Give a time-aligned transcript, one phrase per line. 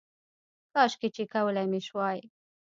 [0.73, 2.19] کاشکې چې کولی مې شوای